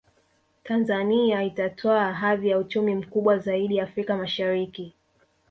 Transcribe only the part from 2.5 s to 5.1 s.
uchumi mkubwa zaidi Afrika Mashariki